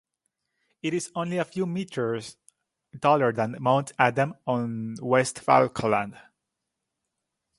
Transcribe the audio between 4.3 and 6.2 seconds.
on West Falkland.